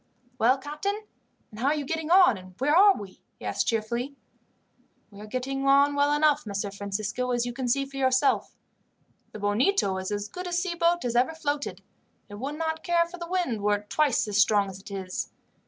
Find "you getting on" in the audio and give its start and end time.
1.75-2.35